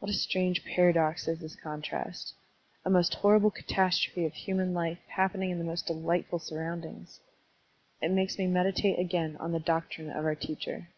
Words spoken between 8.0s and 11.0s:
It makes me meditate again on the doctrine of our teacher.